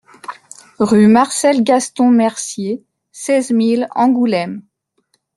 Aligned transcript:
Rue 0.79 1.05
Marcel 1.05 1.63
Gaston 1.63 2.09
Mercier, 2.09 2.83
seize 3.11 3.51
mille 3.51 3.87
Angoulême 3.93 4.63